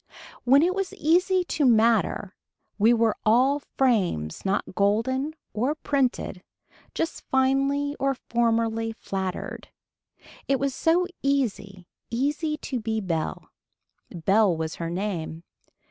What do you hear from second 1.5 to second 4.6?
matter we were all frames